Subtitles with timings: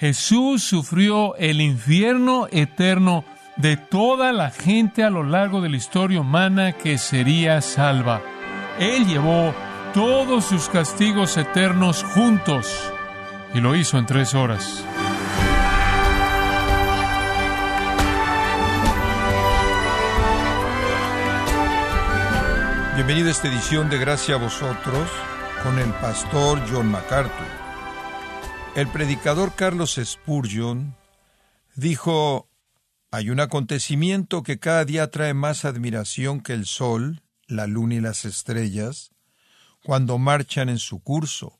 [0.00, 3.22] Jesús sufrió el infierno eterno
[3.56, 8.22] de toda la gente a lo largo de la historia humana que sería salva.
[8.78, 9.52] Él llevó
[9.92, 12.66] todos sus castigos eternos juntos
[13.52, 14.82] y lo hizo en tres horas.
[22.94, 25.10] Bienvenido a esta edición de Gracia a vosotros
[25.62, 27.69] con el pastor John MacArthur.
[28.76, 30.94] El predicador Carlos Spurgeon
[31.74, 32.48] dijo,
[33.10, 38.00] hay un acontecimiento que cada día trae más admiración que el sol, la luna y
[38.00, 39.10] las estrellas,
[39.82, 41.58] cuando marchan en su curso.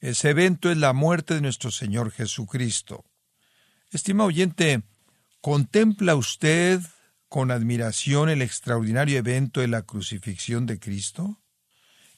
[0.00, 3.04] Ese evento es la muerte de nuestro Señor Jesucristo.
[3.92, 4.82] Estima oyente,
[5.40, 6.80] ¿contempla usted
[7.28, 11.40] con admiración el extraordinario evento de la crucifixión de Cristo?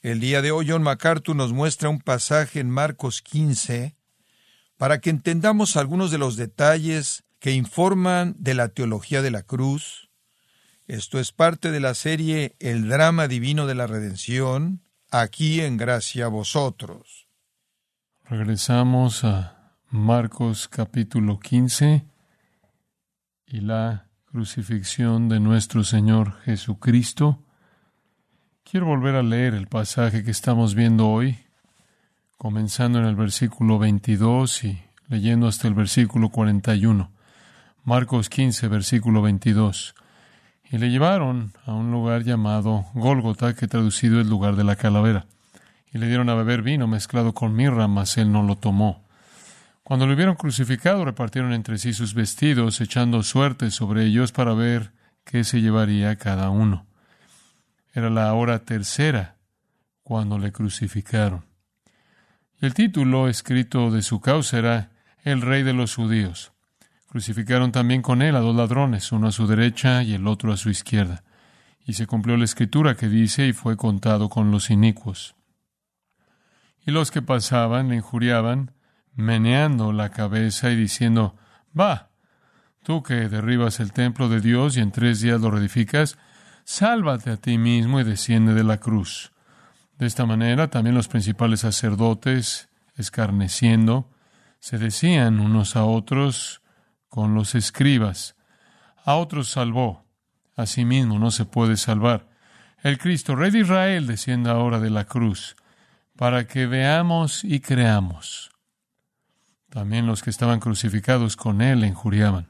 [0.01, 3.96] El día de hoy John MacArthur nos muestra un pasaje en Marcos 15
[4.77, 10.09] para que entendamos algunos de los detalles que informan de la teología de la cruz.
[10.87, 16.25] Esto es parte de la serie El drama divino de la redención, aquí en gracia
[16.25, 17.27] a vosotros.
[18.23, 22.05] Regresamos a Marcos capítulo 15
[23.45, 27.43] y la crucifixión de nuestro Señor Jesucristo.
[28.63, 31.39] Quiero volver a leer el pasaje que estamos viendo hoy,
[32.37, 37.11] comenzando en el versículo 22 y leyendo hasta el versículo 41.
[37.83, 39.95] Marcos 15, versículo 22.
[40.69, 45.25] Y le llevaron a un lugar llamado Gólgota, que traducido es lugar de la calavera.
[45.91, 49.03] Y le dieron a beber vino mezclado con mirra, mas él no lo tomó.
[49.83, 54.91] Cuando lo hubieron crucificado, repartieron entre sí sus vestidos, echando suerte sobre ellos para ver
[55.23, 56.85] qué se llevaría cada uno.
[57.93, 59.37] Era la hora tercera
[60.03, 61.46] cuando le crucificaron.
[62.59, 64.89] El título escrito de su causa era
[65.23, 66.53] El Rey de los Judíos.
[67.07, 70.57] Crucificaron también con él a dos ladrones, uno a su derecha y el otro a
[70.57, 71.23] su izquierda.
[71.85, 75.35] Y se cumplió la escritura que dice, y fue contado con los inicuos.
[76.85, 78.71] Y los que pasaban le injuriaban,
[79.13, 81.35] meneando la cabeza y diciendo,
[81.79, 82.09] Va,
[82.83, 86.17] tú que derribas el templo de Dios y en tres días lo reedificas,
[86.63, 89.31] sálvate a ti mismo y desciende de la cruz.
[89.97, 94.11] De esta manera también los principales sacerdotes, escarneciendo,
[94.59, 96.61] se decían unos a otros
[97.09, 98.35] con los escribas,
[99.03, 100.05] a otros salvó,
[100.55, 102.27] a sí mismo no se puede salvar.
[102.83, 105.55] El Cristo, Rey de Israel, descienda ahora de la cruz,
[106.15, 108.51] para que veamos y creamos.
[109.69, 112.47] También los que estaban crucificados con él injuriaban.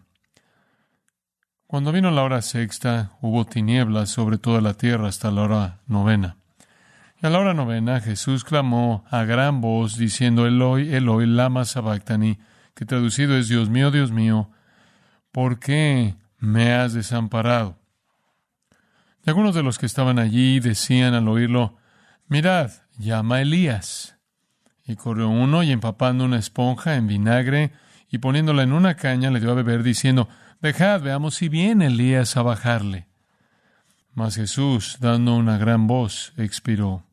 [1.65, 6.36] Cuando vino la hora sexta, hubo tinieblas sobre toda la tierra hasta la hora novena.
[7.21, 12.37] Y a la hora novena Jesús clamó a gran voz, diciendo, Eloi, Eloi, lama sabactani,
[12.75, 14.51] que traducido es, Dios mío, Dios mío,
[15.31, 17.79] ¿por qué me has desamparado?
[19.25, 21.77] Y algunos de los que estaban allí decían al oírlo,
[22.27, 24.15] Mirad, llama Elías.
[24.85, 27.71] Y corrió uno y empapando una esponja en vinagre
[28.09, 30.29] y poniéndola en una caña le dio a beber diciendo,
[30.61, 33.07] Dejad, veamos si viene Elías a bajarle.
[34.13, 37.06] Mas Jesús, dando una gran voz, expiró.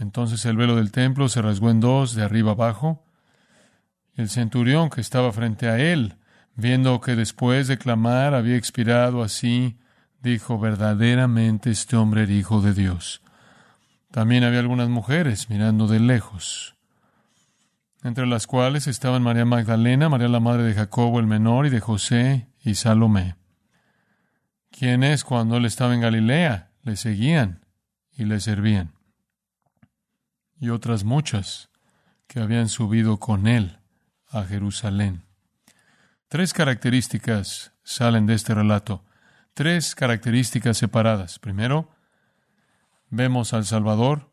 [0.00, 3.04] Entonces el velo del templo se rasgó en dos, de arriba abajo.
[4.14, 6.16] El centurión que estaba frente a él,
[6.56, 9.78] viendo que después de clamar había expirado así,
[10.22, 13.22] dijo, verdaderamente este hombre era hijo de Dios.
[14.10, 16.74] También había algunas mujeres mirando de lejos,
[18.02, 21.80] entre las cuales estaban María Magdalena, María la madre de Jacobo el menor y de
[21.80, 23.36] José y Salomé,
[24.70, 27.66] quienes cuando él estaba en Galilea le seguían
[28.16, 28.92] y le servían,
[30.60, 31.70] y otras muchas
[32.28, 33.80] que habían subido con él
[34.28, 35.24] a Jerusalén.
[36.28, 39.02] Tres características salen de este relato,
[39.54, 41.40] tres características separadas.
[41.40, 41.90] Primero,
[43.08, 44.30] vemos al Salvador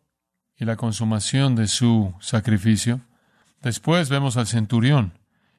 [0.55, 3.01] y la consumación de su sacrificio.
[3.61, 5.17] Después vemos al centurión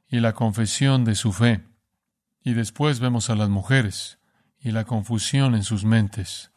[0.09, 1.65] y la confesión de su fe.
[2.45, 4.19] Y después vemos a las mujeres
[4.61, 6.53] y la confusión en sus mentes.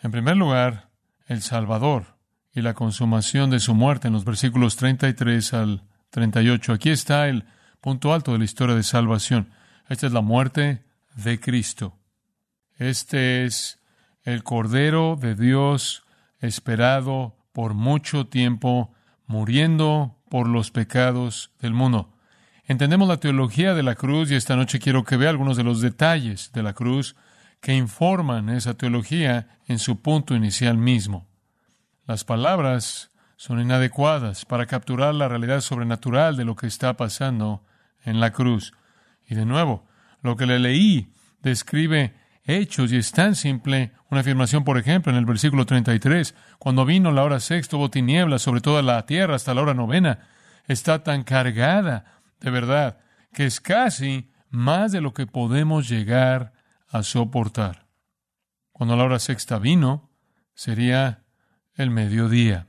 [0.00, 0.90] En primer lugar,
[1.26, 2.11] el Salvador
[2.54, 6.72] y la consumación de su muerte en los versículos 33 al 38.
[6.72, 7.44] Aquí está el
[7.80, 9.50] punto alto de la historia de salvación.
[9.88, 10.84] Esta es la muerte
[11.16, 11.98] de Cristo.
[12.78, 13.80] Este es
[14.22, 16.04] el Cordero de Dios
[16.40, 18.94] esperado por mucho tiempo,
[19.26, 22.12] muriendo por los pecados del mundo.
[22.64, 25.80] Entendemos la teología de la cruz y esta noche quiero que vea algunos de los
[25.80, 27.16] detalles de la cruz
[27.60, 31.31] que informan esa teología en su punto inicial mismo.
[32.06, 37.64] Las palabras son inadecuadas para capturar la realidad sobrenatural de lo que está pasando
[38.04, 38.72] en la cruz.
[39.26, 39.86] Y de nuevo,
[40.20, 42.14] lo que le leí describe
[42.44, 47.12] hechos y es tan simple una afirmación, por ejemplo, en el versículo 33, cuando vino
[47.12, 50.28] la hora sexta hubo tinieblas sobre toda la tierra hasta la hora novena,
[50.66, 52.98] está tan cargada de verdad
[53.32, 56.52] que es casi más de lo que podemos llegar
[56.88, 57.86] a soportar.
[58.72, 60.10] Cuando la hora sexta vino,
[60.54, 61.21] sería
[61.74, 62.66] el mediodía.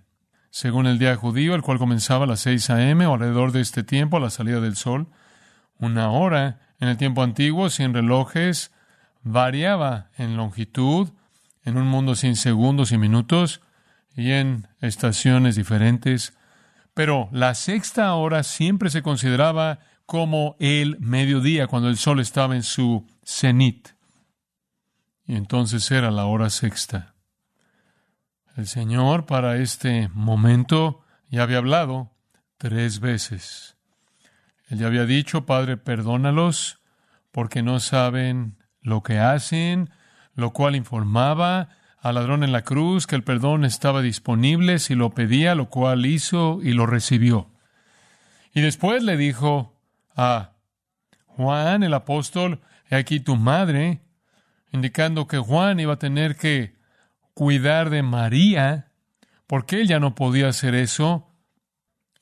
[0.49, 3.05] Según el día judío, el cual comenzaba a las seis a.m.
[3.07, 5.07] o alrededor de este tiempo, a la salida del sol,
[5.79, 8.71] una hora en el tiempo antiguo, sin relojes,
[9.23, 11.09] variaba en longitud,
[11.63, 13.61] en un mundo sin segundos y minutos,
[14.15, 16.37] y en estaciones diferentes.
[16.93, 22.63] Pero la sexta hora siempre se consideraba como el mediodía, cuando el sol estaba en
[22.63, 23.89] su cenit.
[25.25, 27.12] Y entonces era la hora sexta.
[28.55, 32.11] El Señor para este momento ya había hablado
[32.57, 33.77] tres veces.
[34.69, 36.79] Él ya había dicho, Padre, perdónalos
[37.31, 39.89] porque no saben lo que hacen,
[40.35, 41.69] lo cual informaba
[41.99, 46.05] al ladrón en la cruz que el perdón estaba disponible si lo pedía, lo cual
[46.05, 47.49] hizo y lo recibió.
[48.53, 49.79] Y después le dijo
[50.15, 50.51] a
[51.25, 54.01] Juan el apóstol, he aquí tu madre,
[54.71, 56.82] indicando que Juan iba a tener que
[57.33, 58.91] cuidar de María,
[59.47, 61.29] porque él ya no podía hacer eso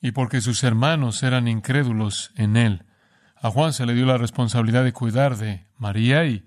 [0.00, 2.84] y porque sus hermanos eran incrédulos en él.
[3.36, 6.44] A Juan se le dio la responsabilidad de cuidar de María y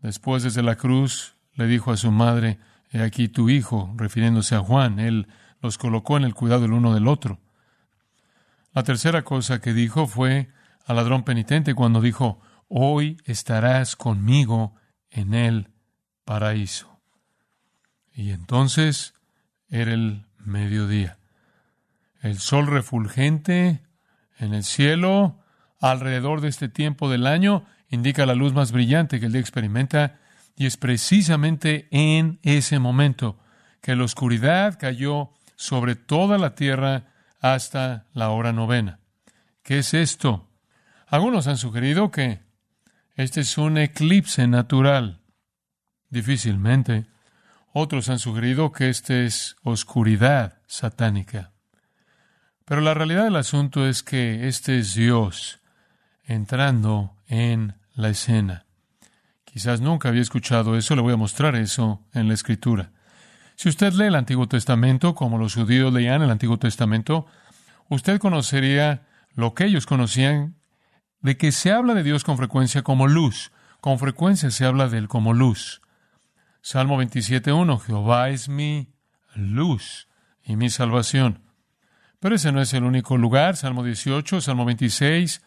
[0.00, 2.58] después desde la cruz le dijo a su madre,
[2.90, 4.98] He aquí tu hijo, refiriéndose a Juan.
[4.98, 5.28] Él
[5.60, 7.38] los colocó en el cuidado el uno del otro.
[8.72, 10.48] La tercera cosa que dijo fue
[10.86, 14.74] al ladrón penitente cuando dijo, Hoy estarás conmigo
[15.10, 15.70] en el
[16.24, 16.97] paraíso.
[18.18, 19.14] Y entonces
[19.70, 21.18] era el mediodía.
[22.20, 23.84] El sol refulgente
[24.40, 25.38] en el cielo
[25.78, 30.18] alrededor de este tiempo del año indica la luz más brillante que el día experimenta
[30.56, 33.38] y es precisamente en ese momento
[33.82, 37.04] que la oscuridad cayó sobre toda la tierra
[37.40, 38.98] hasta la hora novena.
[39.62, 40.50] ¿Qué es esto?
[41.06, 42.40] Algunos han sugerido que
[43.14, 45.20] este es un eclipse natural.
[46.10, 47.06] Difícilmente.
[47.72, 51.52] Otros han sugerido que este es oscuridad satánica.
[52.64, 55.60] Pero la realidad del asunto es que este es Dios
[56.24, 58.66] entrando en la escena.
[59.44, 62.92] Quizás nunca había escuchado eso, le voy a mostrar eso en la Escritura.
[63.56, 67.26] Si usted lee el Antiguo Testamento, como los judíos leían el Antiguo Testamento,
[67.88, 70.56] usted conocería lo que ellos conocían
[71.20, 73.50] de que se habla de Dios con frecuencia como luz.
[73.80, 75.80] Con frecuencia se habla de Él como luz.
[76.70, 78.92] Salmo 27.1, Jehová es mi
[79.34, 80.06] luz
[80.44, 81.40] y mi salvación.
[82.20, 83.56] Pero ese no es el único lugar.
[83.56, 85.40] Salmo 18, Salmo 26,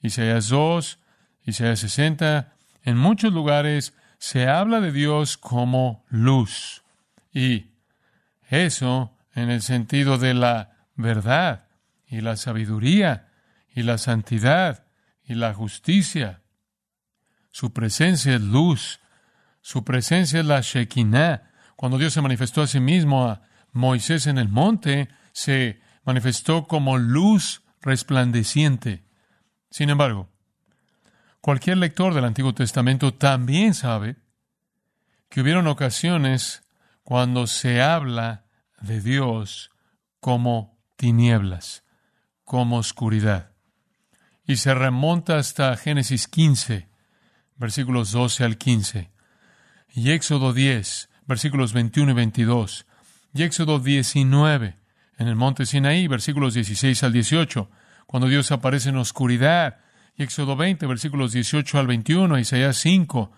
[0.00, 0.98] Isaías 2,
[1.44, 2.54] Isaías 60.
[2.82, 6.82] En muchos lugares se habla de Dios como luz.
[7.30, 7.66] Y
[8.48, 11.66] eso en el sentido de la verdad
[12.06, 13.28] y la sabiduría
[13.74, 14.86] y la santidad
[15.26, 16.40] y la justicia.
[17.50, 18.98] Su presencia es luz.
[19.64, 21.50] Su presencia es la Shekinah.
[21.74, 23.40] Cuando Dios se manifestó a sí mismo a
[23.72, 29.06] Moisés en el monte, se manifestó como luz resplandeciente.
[29.70, 30.28] Sin embargo,
[31.40, 34.16] cualquier lector del Antiguo Testamento también sabe
[35.30, 36.62] que hubieron ocasiones
[37.02, 38.44] cuando se habla
[38.82, 39.70] de Dios
[40.20, 41.84] como tinieblas,
[42.44, 43.52] como oscuridad.
[44.44, 46.86] Y se remonta hasta Génesis 15,
[47.56, 49.13] versículos 12 al 15,
[49.94, 52.86] y Éxodo 10, versículos 21 y 22,
[53.32, 54.76] y Éxodo 19,
[55.18, 57.70] en el monte Sinaí, versículos 16 al 18,
[58.06, 59.78] cuando Dios aparece en oscuridad.
[60.16, 63.32] Y Éxodo 20, versículos 18 al 21, Isaías 5,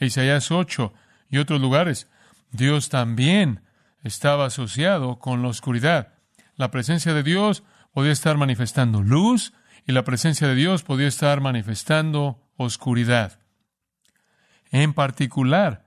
[0.00, 0.92] Isaías 8
[1.30, 2.08] y otros lugares.
[2.50, 3.62] Dios también
[4.02, 6.14] estaba asociado con la oscuridad.
[6.56, 9.52] La presencia de Dios podía estar manifestando luz
[9.86, 13.38] y la presencia de Dios podía estar manifestando oscuridad.
[14.70, 15.81] En particular,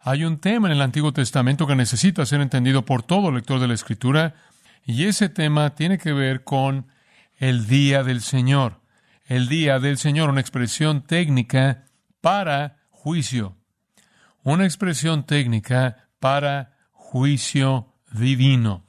[0.00, 3.68] hay un tema en el Antiguo Testamento que necesita ser entendido por todo lector de
[3.68, 4.34] la Escritura,
[4.84, 6.86] y ese tema tiene que ver con
[7.36, 8.80] el día del Señor.
[9.26, 11.84] El día del Señor, una expresión técnica
[12.20, 13.56] para juicio.
[14.42, 18.84] Una expresión técnica para juicio divino.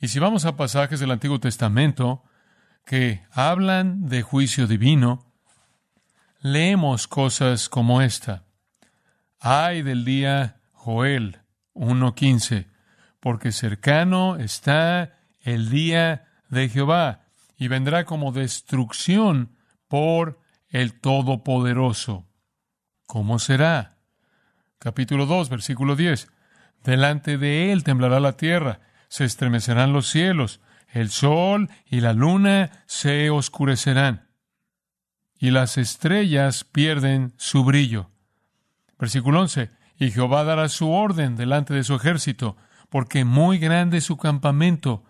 [0.00, 2.24] Y si vamos a pasajes del Antiguo Testamento
[2.86, 5.26] que hablan de juicio divino,
[6.40, 8.44] leemos cosas como esta.
[9.44, 11.40] Ay del día Joel
[11.74, 12.68] 1.15,
[13.18, 17.24] porque cercano está el día de Jehová
[17.58, 19.56] y vendrá como destrucción
[19.88, 22.24] por el Todopoderoso.
[23.08, 23.98] ¿Cómo será?
[24.78, 26.28] Capítulo 2, versículo 10.
[26.84, 32.84] Delante de él temblará la tierra, se estremecerán los cielos, el sol y la luna
[32.86, 34.28] se oscurecerán,
[35.36, 38.11] y las estrellas pierden su brillo.
[39.02, 39.68] Versículo 11.
[39.98, 42.56] Y Jehová dará su orden delante de su ejército,
[42.88, 45.02] porque muy grande es su campamento.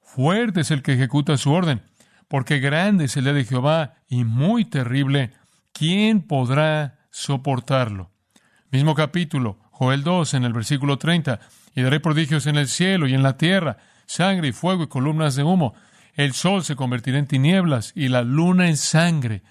[0.00, 1.82] Fuerte es el que ejecuta su orden,
[2.26, 5.34] porque grande es el día de Jehová y muy terrible.
[5.74, 8.10] ¿Quién podrá soportarlo?
[8.70, 11.38] Mismo capítulo, Joel 2, en el versículo 30.
[11.74, 15.36] Y daré prodigios en el cielo y en la tierra, sangre y fuego y columnas
[15.36, 15.74] de humo.
[16.14, 19.42] El sol se convertirá en tinieblas y la luna en sangre,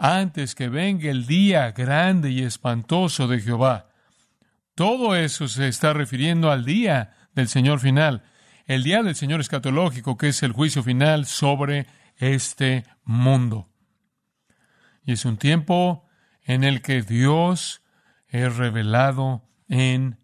[0.00, 3.90] antes que venga el día grande y espantoso de Jehová.
[4.74, 8.22] Todo eso se está refiriendo al día del Señor final,
[8.64, 13.68] el día del Señor escatológico, que es el juicio final sobre este mundo.
[15.04, 16.06] Y es un tiempo
[16.44, 17.82] en el que Dios
[18.26, 20.18] es revelado en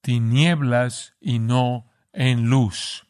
[0.00, 3.06] tinieblas y no en luz.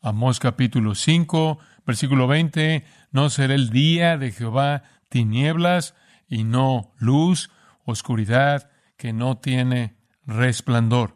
[0.00, 5.94] Amós capítulo 5, versículo 20, no será el día de Jehová tinieblas
[6.28, 7.50] y no luz,
[7.84, 11.14] oscuridad que no tiene resplandor.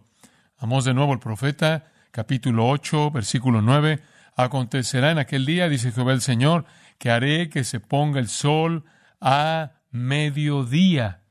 [0.59, 4.01] Amós de nuevo el profeta, capítulo 8, versículo 9,
[4.37, 6.65] acontecerá en aquel día, dice Jehová el Señor,
[6.99, 8.85] que haré que se ponga el sol
[9.21, 11.23] a mediodía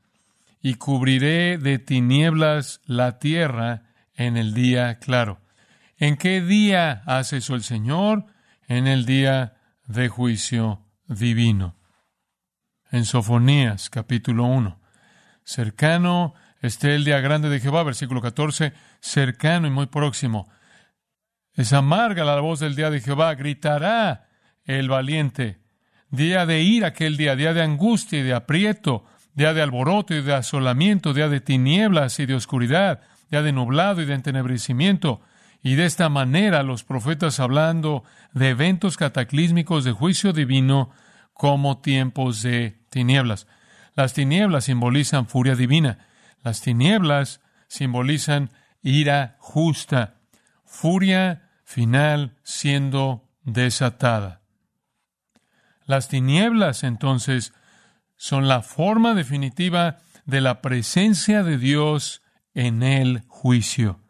[0.60, 3.82] y cubriré de tinieblas la tierra
[4.14, 5.40] en el día claro.
[5.96, 8.26] ¿En qué día hace eso el Señor?
[8.68, 9.54] En el día
[9.86, 11.74] de juicio divino.
[12.90, 14.78] En Sofonías capítulo 1.
[15.42, 20.50] Cercano esté el día grande de Jehová, versículo 14, cercano y muy próximo.
[21.54, 24.28] Es amarga la voz del día de Jehová, gritará
[24.64, 25.60] el valiente.
[26.10, 30.20] Día de ira aquel día, día de angustia y de aprieto, día de alboroto y
[30.20, 35.22] de asolamiento, día de tinieblas y de oscuridad, día de nublado y de entenebrecimiento.
[35.62, 40.90] Y de esta manera los profetas hablando de eventos cataclísmicos de juicio divino
[41.32, 43.46] como tiempos de tinieblas.
[43.94, 46.06] Las tinieblas simbolizan furia divina.
[46.42, 48.50] Las tinieblas simbolizan
[48.82, 50.14] ira justa.
[50.64, 54.42] Furia final siendo desatada.
[55.84, 57.52] Las tinieblas entonces
[58.16, 62.22] son la forma definitiva de la presencia de Dios
[62.54, 64.00] en el juicio.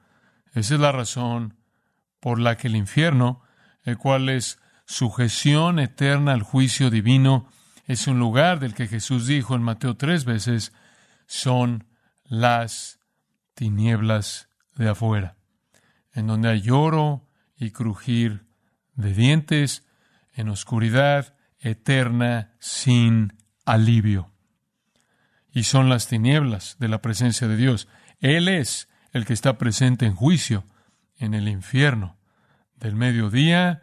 [0.58, 1.54] Esa es la razón
[2.20, 3.42] por la que el infierno,
[3.84, 7.48] el cual es sujeción eterna al juicio divino,
[7.86, 10.72] es un lugar del que Jesús dijo en Mateo tres veces,
[11.26, 11.86] son
[12.24, 12.98] las
[13.54, 15.36] tinieblas de afuera,
[16.12, 18.46] en donde hay lloro y crujir
[18.94, 19.86] de dientes,
[20.34, 23.32] en oscuridad eterna sin
[23.64, 24.32] alivio.
[25.52, 27.88] Y son las tinieblas de la presencia de Dios.
[28.20, 30.64] Él es el que está presente en juicio
[31.18, 32.16] en el infierno,
[32.76, 33.82] del mediodía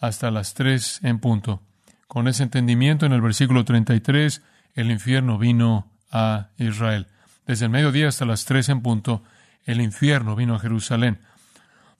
[0.00, 1.62] hasta las tres en punto.
[2.06, 4.42] Con ese entendimiento, en el versículo 33,
[4.74, 7.08] el infierno vino a Israel.
[7.46, 9.22] Desde el mediodía hasta las tres en punto,
[9.64, 11.20] el infierno vino a Jerusalén.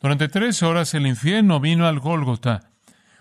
[0.01, 2.71] Durante tres horas el infierno vino al Gólgota.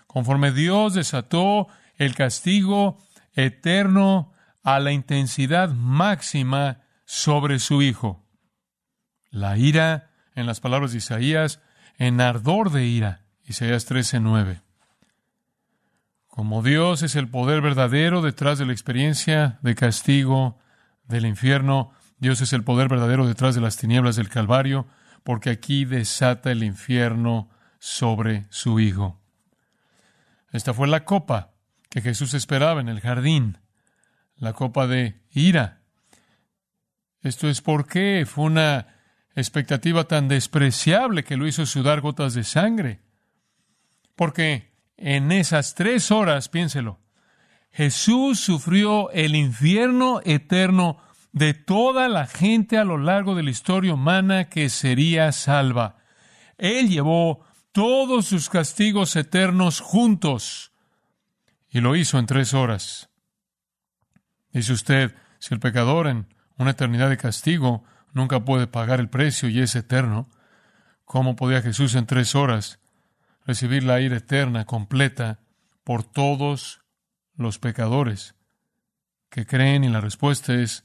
[0.06, 2.98] Conforme Dios desató el castigo
[3.34, 4.32] eterno
[4.62, 8.25] a la intensidad máxima sobre su Hijo.
[9.36, 11.60] La ira, en las palabras de Isaías,
[11.98, 13.26] en ardor de ira.
[13.44, 14.62] Isaías 13:9.
[16.26, 20.58] Como Dios es el poder verdadero detrás de la experiencia de castigo
[21.04, 24.86] del infierno, Dios es el poder verdadero detrás de las tinieblas del Calvario,
[25.22, 29.20] porque aquí desata el infierno sobre su Hijo.
[30.50, 31.50] Esta fue la copa
[31.90, 33.58] que Jesús esperaba en el jardín,
[34.36, 35.82] la copa de ira.
[37.20, 38.95] Esto es porque fue una
[39.36, 43.00] expectativa tan despreciable que lo hizo sudar gotas de sangre.
[44.16, 46.98] Porque en esas tres horas, piénselo,
[47.70, 50.98] Jesús sufrió el infierno eterno
[51.32, 55.98] de toda la gente a lo largo de la historia humana que sería salva.
[56.56, 60.72] Él llevó todos sus castigos eternos juntos
[61.68, 63.10] y lo hizo en tres horas.
[64.50, 67.84] Dice usted, si el pecador en una eternidad de castigo
[68.16, 70.26] nunca puede pagar el precio y es eterno,
[71.04, 72.80] ¿cómo podía Jesús en tres horas
[73.44, 75.40] recibir la ira eterna completa
[75.84, 76.80] por todos
[77.36, 78.34] los pecadores
[79.28, 79.84] que creen?
[79.84, 80.84] Y la respuesta es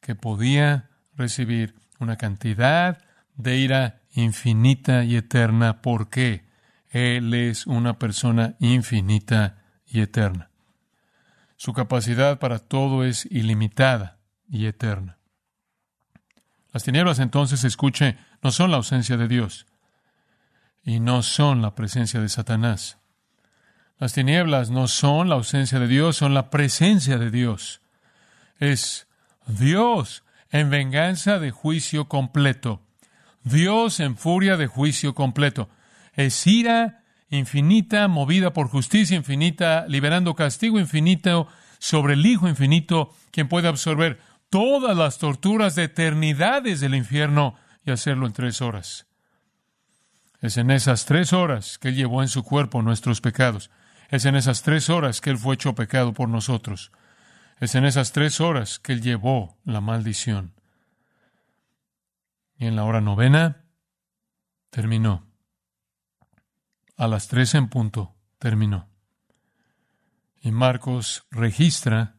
[0.00, 2.98] que podía recibir una cantidad
[3.36, 5.82] de ira infinita y eterna.
[5.82, 6.48] ¿Por qué?
[6.90, 10.50] Él es una persona infinita y eterna.
[11.56, 15.21] Su capacidad para todo es ilimitada y eterna.
[16.72, 19.66] Las tinieblas entonces, escuche, no son la ausencia de Dios
[20.84, 22.98] y no son la presencia de Satanás.
[23.98, 27.82] Las tinieblas no son la ausencia de Dios, son la presencia de Dios.
[28.58, 29.06] Es
[29.46, 32.82] Dios en venganza de juicio completo.
[33.44, 35.68] Dios en furia de juicio completo.
[36.14, 41.48] Es ira infinita, movida por justicia infinita, liberando castigo infinito
[41.78, 44.20] sobre el Hijo infinito, quien puede absorber
[44.52, 47.56] todas las torturas de eternidades del infierno
[47.86, 49.06] y hacerlo en tres horas.
[50.42, 53.70] Es en esas tres horas que Él llevó en su cuerpo nuestros pecados.
[54.10, 56.92] Es en esas tres horas que Él fue hecho pecado por nosotros.
[57.60, 60.52] Es en esas tres horas que Él llevó la maldición.
[62.58, 63.64] Y en la hora novena
[64.68, 65.26] terminó.
[66.98, 68.90] A las tres en punto terminó.
[70.42, 72.16] Y Marcos registra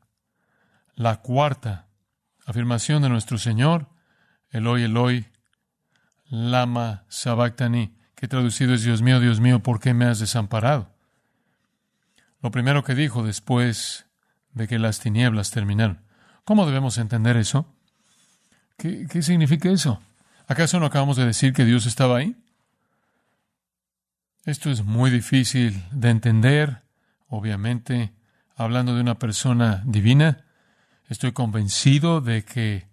[0.96, 1.93] la cuarta
[2.46, 3.88] afirmación de nuestro Señor,
[4.50, 5.26] Eloi, Eloi,
[6.30, 10.94] lama sabactani, que traducido es Dios mío, Dios mío, ¿por qué me has desamparado?
[12.42, 14.06] Lo primero que dijo después
[14.52, 16.02] de que las tinieblas terminaron.
[16.44, 17.66] ¿Cómo debemos entender eso?
[18.78, 20.02] ¿Qué, qué significa eso?
[20.48, 22.36] ¿Acaso no acabamos de decir que Dios estaba ahí?
[24.46, 26.82] Esto es muy difícil de entender,
[27.28, 28.12] obviamente,
[28.58, 30.44] hablando de una persona divina.
[31.14, 32.88] Estoy convencido de que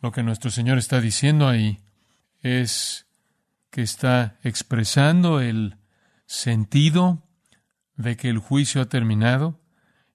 [0.00, 1.80] lo que nuestro Señor está diciendo ahí
[2.40, 3.08] es
[3.70, 5.76] que está expresando el
[6.24, 7.26] sentido
[7.96, 9.60] de que el juicio ha terminado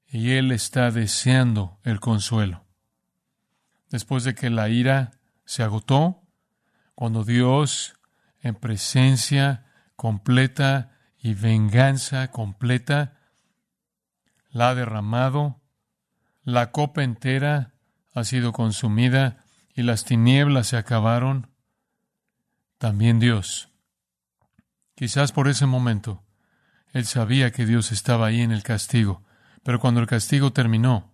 [0.08, 2.64] y Él está deseando el consuelo.
[3.90, 5.12] Después de que la ira
[5.44, 6.24] se agotó,
[6.96, 7.96] cuando Dios,
[8.40, 9.66] en presencia
[9.98, 13.20] completa y venganza completa,
[14.50, 15.60] la ha derramado,
[16.44, 17.74] la copa entera
[18.14, 21.48] ha sido consumida y las tinieblas se acabaron,
[22.78, 23.70] también Dios.
[24.96, 26.24] Quizás por ese momento,
[26.92, 29.24] Él sabía que Dios estaba ahí en el castigo,
[29.64, 31.12] pero cuando el castigo terminó,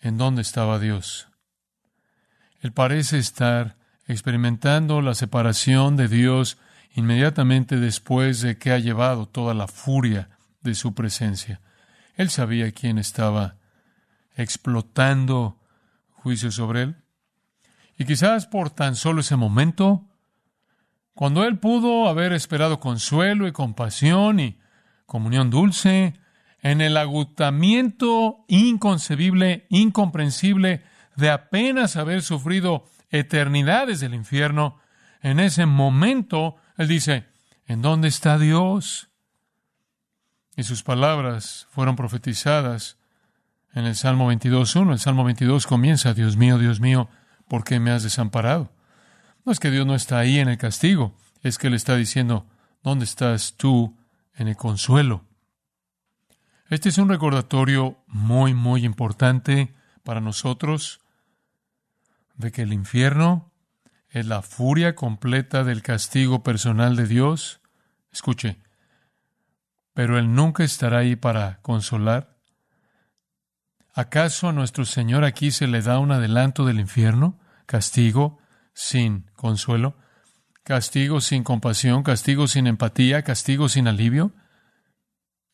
[0.00, 1.28] ¿en dónde estaba Dios?
[2.60, 6.58] Él parece estar experimentando la separación de Dios
[6.94, 11.60] inmediatamente después de que ha llevado toda la furia de su presencia.
[12.16, 13.56] Él sabía quién estaba
[14.34, 15.58] explotando
[16.10, 16.96] juicio sobre él.
[17.96, 20.08] Y quizás por tan solo ese momento,
[21.14, 24.58] cuando él pudo haber esperado consuelo y compasión y
[25.06, 26.14] comunión dulce,
[26.60, 30.82] en el agotamiento inconcebible, incomprensible
[31.14, 34.80] de apenas haber sufrido eternidades del infierno,
[35.20, 37.28] en ese momento él dice,
[37.66, 39.10] ¿en dónde está Dios?
[40.56, 42.98] Y sus palabras fueron profetizadas
[43.74, 44.92] en el Salmo 22.1.
[44.92, 47.08] El Salmo 22 comienza, Dios mío, Dios mío,
[47.48, 48.72] ¿por qué me has desamparado?
[49.44, 52.46] No es que Dios no está ahí en el castigo, es que Él está diciendo,
[52.82, 53.96] ¿dónde estás tú
[54.34, 55.24] en el consuelo?
[56.70, 61.00] Este es un recordatorio muy, muy importante para nosotros
[62.36, 63.52] de que el infierno
[64.08, 67.60] es la furia completa del castigo personal de Dios.
[68.12, 68.58] Escuche,
[69.92, 72.33] pero Él nunca estará ahí para consolar.
[73.96, 77.38] ¿Acaso a nuestro Señor aquí se le da un adelanto del infierno?
[77.64, 78.38] Castigo
[78.72, 79.96] sin consuelo,
[80.64, 84.32] castigo sin compasión, castigo sin empatía, castigo sin alivio.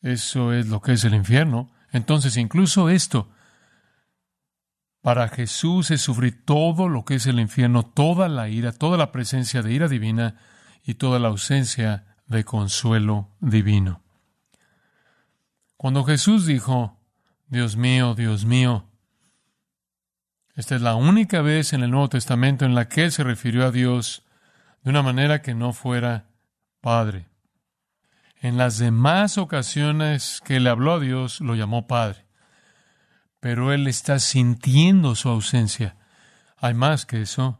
[0.01, 1.71] Eso es lo que es el infierno.
[1.91, 3.29] Entonces, incluso esto,
[5.01, 9.11] para Jesús es sufrir todo lo que es el infierno, toda la ira, toda la
[9.11, 10.37] presencia de ira divina
[10.83, 14.01] y toda la ausencia de consuelo divino.
[15.77, 17.00] Cuando Jesús dijo,
[17.51, 18.87] Dios mío, Dios mío,
[20.55, 23.65] esta es la única vez en el Nuevo Testamento en la que Él se refirió
[23.65, 24.23] a Dios
[24.83, 26.29] de una manera que no fuera
[26.79, 27.27] Padre.
[28.39, 32.25] En las demás ocasiones que le habló a Dios, lo llamó Padre.
[33.41, 35.97] Pero Él está sintiendo su ausencia.
[36.55, 37.59] Hay más que eso.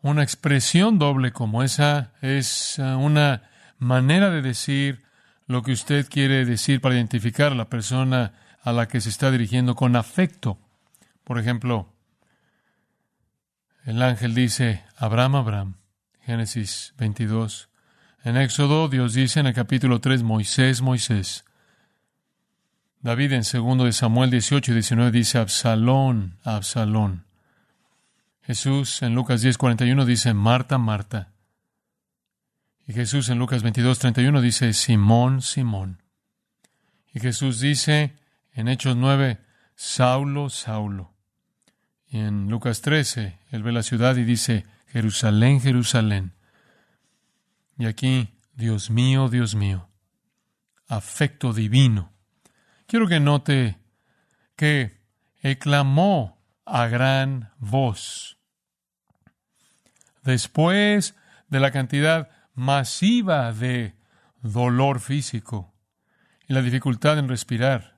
[0.00, 5.04] Una expresión doble como esa es uh, una manera de decir
[5.46, 8.32] lo que usted quiere decir para identificar a la persona
[8.66, 10.58] a la que se está dirigiendo con afecto.
[11.22, 11.94] Por ejemplo,
[13.84, 15.74] el ángel dice, Abraham, Abraham,
[16.22, 17.68] Génesis 22.
[18.24, 21.44] En Éxodo, Dios dice en el capítulo 3, Moisés, Moisés.
[23.02, 27.24] David en segundo de Samuel 18 y 19 dice, Absalón, Absalón.
[28.42, 31.30] Jesús en Lucas 10, 41 dice, Marta, Marta.
[32.84, 36.02] Y Jesús en Lucas 22, 31 dice, Simón, Simón.
[37.14, 38.25] Y Jesús dice
[38.56, 39.38] en Hechos 9,
[39.74, 41.14] Saulo, Saulo.
[42.08, 46.32] Y en Lucas 13, él ve la ciudad y dice, Jerusalén, Jerusalén.
[47.78, 49.90] Y aquí, Dios mío, Dios mío,
[50.88, 52.14] afecto divino.
[52.86, 53.76] Quiero que note
[54.56, 55.02] que
[55.42, 58.38] él clamó a gran voz.
[60.22, 61.14] Después
[61.48, 63.94] de la cantidad masiva de
[64.40, 65.74] dolor físico
[66.48, 67.95] y la dificultad en respirar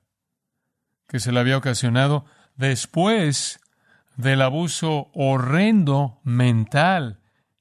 [1.09, 3.61] que se le había ocasionado después
[4.17, 7.21] del abuso horrendo mental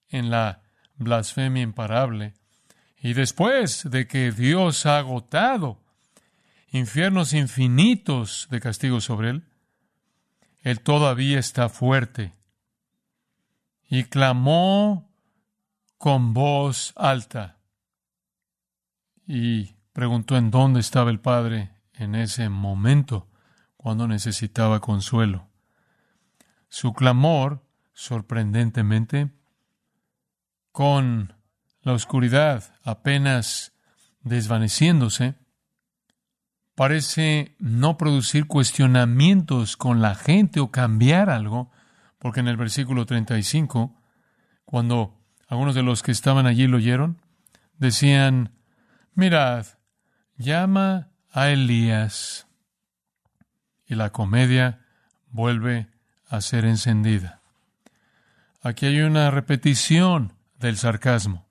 [0.09, 0.61] en la
[0.97, 2.33] blasfemia imparable
[2.99, 5.79] y después de que Dios ha agotado
[6.69, 9.43] infiernos infinitos de castigo sobre él,
[10.61, 12.33] él todavía está fuerte
[13.87, 15.09] y clamó
[15.97, 17.57] con voz alta
[19.25, 23.27] y preguntó en dónde estaba el Padre en ese momento
[23.87, 25.47] cuando necesitaba consuelo.
[26.67, 29.29] Su clamor, sorprendentemente,
[30.73, 31.33] con
[31.83, 33.71] la oscuridad apenas
[34.23, 35.35] desvaneciéndose,
[36.75, 41.71] parece no producir cuestionamientos con la gente o cambiar algo,
[42.19, 43.95] porque en el versículo 35,
[44.65, 47.21] cuando algunos de los que estaban allí lo oyeron,
[47.77, 48.51] decían,
[49.13, 49.65] mirad,
[50.35, 52.46] llama a Elías.
[53.87, 54.85] Y la comedia
[55.29, 55.87] vuelve
[56.29, 57.41] a ser encendida.
[58.61, 61.47] Aquí hay una repetición del sarcasmo.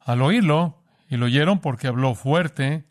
[0.00, 2.86] Al oírlo, y lo oyeron porque habló fuerte,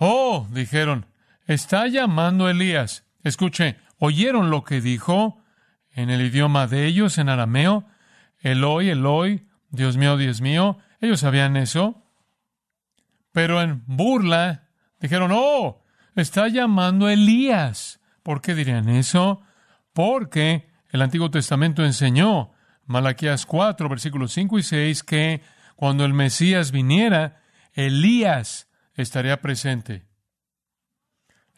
[0.00, 1.06] Oh, dijeron,
[1.46, 3.04] está llamando Elías.
[3.24, 5.42] Escuche, ¿oyeron lo que dijo?
[5.98, 7.84] en el idioma de ellos, en arameo,
[8.38, 10.78] Eloi, Eloi, Dios mío, Dios mío.
[11.00, 12.04] Ellos sabían eso.
[13.32, 14.68] Pero en burla
[15.00, 15.82] dijeron, oh,
[16.22, 18.00] está llamando Elías.
[18.22, 19.42] ¿Por qué dirían eso?
[19.92, 22.52] Porque el Antiguo Testamento enseñó,
[22.86, 25.42] Malaquías 4, versículos 5 y 6, que
[25.76, 30.06] cuando el Mesías viniera, Elías estaría presente.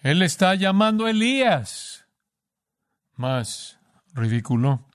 [0.03, 2.07] Él está llamando a Elías.
[3.16, 3.79] Más
[4.14, 4.88] ridículo.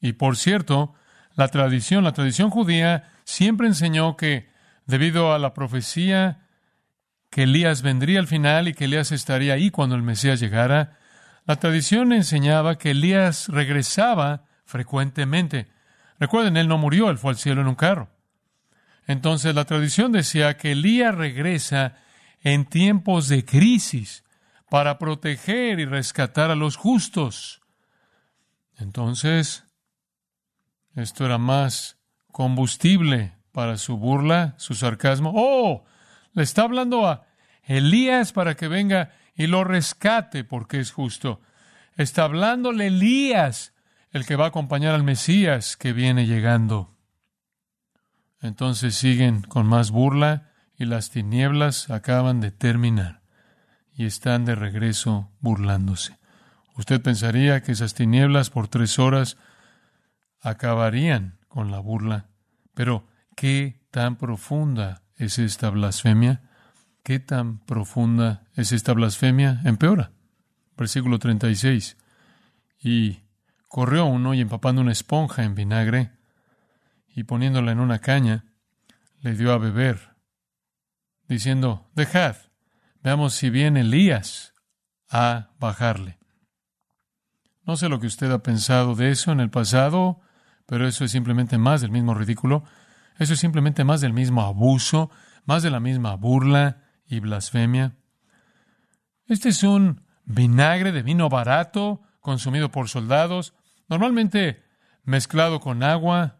[0.00, 0.94] Y por cierto,
[1.34, 4.50] la tradición, la tradición judía siempre enseñó que
[4.86, 6.48] debido a la profecía
[7.30, 10.98] que Elías vendría al final y que Elías estaría ahí cuando el Mesías llegara,
[11.46, 15.68] la tradición enseñaba que Elías regresaba frecuentemente.
[16.18, 18.10] Recuerden, él no murió, él fue al cielo en un carro.
[19.06, 21.96] Entonces la tradición decía que Elías regresa
[22.42, 24.24] en tiempos de crisis
[24.68, 27.60] para proteger y rescatar a los justos.
[28.78, 29.64] Entonces,
[30.94, 31.98] esto era más
[32.30, 35.32] combustible para su burla, su sarcasmo.
[35.34, 35.84] Oh,
[36.32, 37.26] le está hablando a
[37.64, 41.40] Elías para que venga y lo rescate porque es justo.
[41.96, 43.74] Está hablándole Elías,
[44.10, 46.96] el que va a acompañar al Mesías que viene llegando.
[48.40, 53.20] Entonces siguen con más burla y las tinieblas acaban de terminar
[53.92, 56.18] y están de regreso burlándose.
[56.76, 59.36] Usted pensaría que esas tinieblas por tres horas
[60.40, 62.28] acabarían con la burla.
[62.74, 66.42] Pero, ¿qué tan profunda es esta blasfemia?
[67.02, 69.60] ¿Qué tan profunda es esta blasfemia?
[69.64, 70.12] Empeora.
[70.76, 71.96] Versículo 36.
[72.82, 73.20] Y
[73.68, 76.10] corrió uno y empapando una esponja en vinagre
[77.14, 78.44] y poniéndola en una caña,
[79.20, 80.16] le dio a beber,
[81.28, 82.36] diciendo, dejad,
[83.02, 84.54] veamos si viene Elías
[85.10, 86.18] a bajarle.
[87.64, 90.20] No sé lo que usted ha pensado de eso en el pasado,
[90.66, 92.64] pero eso es simplemente más del mismo ridículo.
[93.20, 95.10] Eso es simplemente más del mismo abuso,
[95.44, 97.94] más de la misma burla y blasfemia.
[99.26, 103.52] Este es un vinagre de vino barato consumido por soldados,
[103.90, 104.64] normalmente
[105.04, 106.38] mezclado con agua.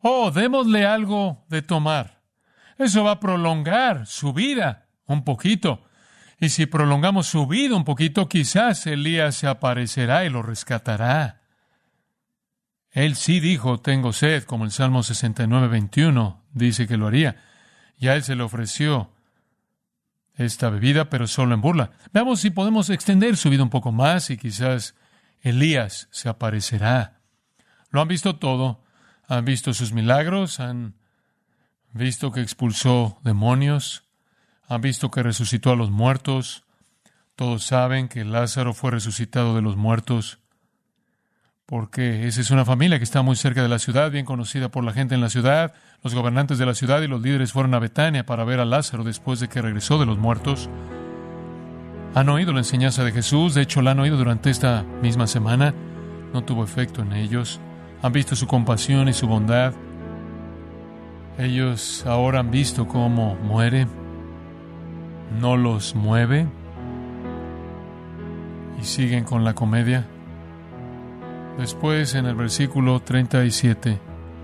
[0.00, 2.22] Oh, démosle algo de tomar.
[2.78, 5.82] Eso va a prolongar su vida un poquito.
[6.38, 11.41] Y si prolongamos su vida un poquito, quizás Elías se aparecerá y lo rescatará.
[12.92, 17.36] Él sí dijo, tengo sed, como el Salmo 69, 21 dice que lo haría.
[17.98, 19.10] Y a él se le ofreció
[20.34, 21.92] esta bebida, pero solo en burla.
[22.12, 24.94] Veamos si podemos extender su vida un poco más y quizás
[25.40, 27.20] Elías se aparecerá.
[27.90, 28.82] Lo han visto todo.
[29.26, 30.94] Han visto sus milagros, han
[31.92, 34.04] visto que expulsó demonios,
[34.68, 36.64] han visto que resucitó a los muertos.
[37.34, 40.41] Todos saben que Lázaro fue resucitado de los muertos.
[41.72, 44.84] Porque esa es una familia que está muy cerca de la ciudad, bien conocida por
[44.84, 45.72] la gente en la ciudad.
[46.04, 49.04] Los gobernantes de la ciudad y los líderes fueron a Betania para ver a Lázaro
[49.04, 50.68] después de que regresó de los muertos.
[52.14, 55.72] Han oído la enseñanza de Jesús, de hecho la han oído durante esta misma semana.
[56.34, 57.58] No tuvo efecto en ellos.
[58.02, 59.72] Han visto su compasión y su bondad.
[61.38, 63.86] Ellos ahora han visto cómo muere.
[65.40, 66.46] No los mueve.
[68.78, 70.06] Y siguen con la comedia.
[71.58, 73.98] Después, en el versículo 37,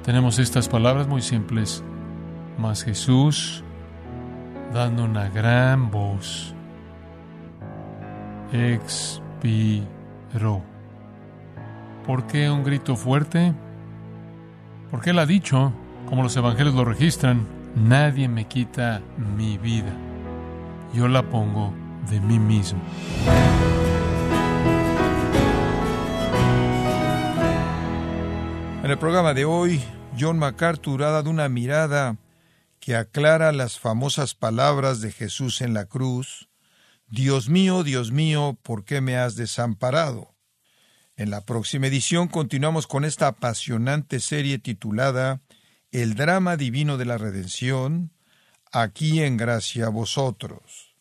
[0.05, 1.83] tenemos estas palabras muy simples.
[2.59, 3.65] Mas Jesús,
[4.75, 6.55] dando una gran voz,
[8.53, 9.87] expiró.
[12.07, 13.53] ¿Por qué un grito fuerte?
[14.91, 15.73] Porque él ha dicho,
[16.07, 19.03] como los evangelios lo registran, nadie me quita
[19.37, 19.93] mi vida.
[20.95, 21.73] Yo la pongo
[22.11, 22.81] de mí mismo.
[28.89, 29.83] En el programa de hoy,
[30.19, 32.17] John MacArthur ha dado una mirada
[32.81, 36.49] que aclara las famosas palabras de Jesús en la cruz,
[37.07, 40.35] Dios mío, Dios mío, ¿por qué me has desamparado?
[41.17, 45.43] En la próxima edición continuamos con esta apasionante serie titulada
[45.93, 48.15] El drama divino de la redención,
[48.73, 50.97] aquí en gracia a vosotros.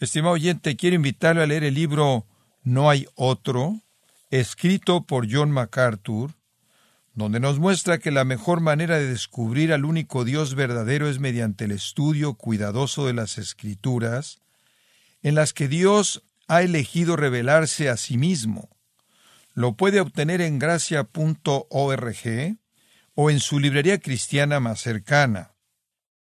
[0.00, 2.26] Estimado oyente, quiero invitarle a leer el libro
[2.62, 3.80] No hay otro,
[4.28, 6.34] escrito por John MacArthur,
[7.14, 11.64] donde nos muestra que la mejor manera de descubrir al único Dios verdadero es mediante
[11.64, 14.38] el estudio cuidadoso de las Escrituras,
[15.22, 18.68] en las que Dios ha elegido revelarse a sí mismo.
[19.52, 21.06] Lo puede obtener en gracia.org
[23.14, 25.52] o en su librería cristiana más cercana.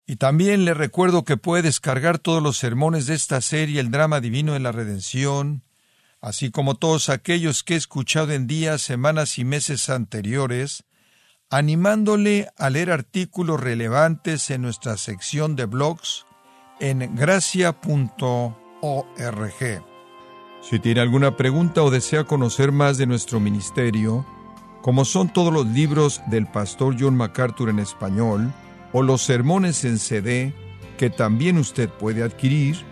[0.04, 4.20] Y también le recuerdo que puede descargar todos los sermones de esta serie El drama
[4.20, 5.62] divino de la redención,
[6.22, 10.84] así como todos aquellos que he escuchado en días, semanas y meses anteriores,
[11.50, 16.24] animándole a leer artículos relevantes en nuestra sección de blogs
[16.80, 17.74] en gracia.org.
[20.62, 24.24] Si tiene alguna pregunta o desea conocer más de nuestro ministerio,
[24.80, 28.52] como son todos los libros del pastor John MacArthur en español,
[28.92, 30.54] o los sermones en CD
[30.98, 32.91] que también usted puede adquirir,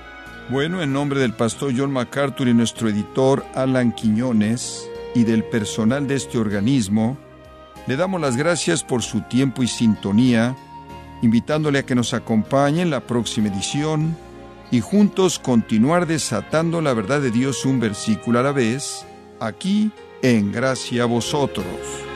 [0.51, 4.85] bueno, en nombre del pastor John MacArthur y nuestro editor Alan Quiñones
[5.15, 7.17] y del personal de este organismo,
[7.87, 10.57] le damos las gracias por su tiempo y sintonía,
[11.21, 14.17] invitándole a que nos acompañe en la próxima edición
[14.71, 19.05] y juntos continuar desatando la verdad de Dios un versículo a la vez,
[19.39, 19.89] aquí
[20.21, 22.10] en Gracia a Vosotros.